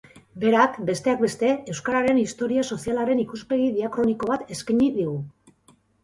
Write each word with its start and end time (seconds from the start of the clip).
Berak, 0.43 0.77
besteak 0.85 1.19
beste, 1.25 1.49
euskararen 1.73 2.21
historia 2.21 2.63
sozialaren 2.75 3.21
ikuspegi 3.25 3.67
diakroniko 3.75 4.31
bat 4.31 4.49
eskaini 4.57 4.89
digu. 4.97 5.13